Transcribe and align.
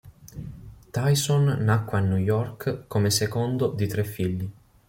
Tyson 0.91 1.57
nacque 1.59 1.93
a 1.99 2.01
New 2.01 2.17
York 2.17 2.85
come 2.87 3.11
secondo 3.11 3.67
di 3.67 3.85
tre 3.85 4.03
figli. 4.03 4.49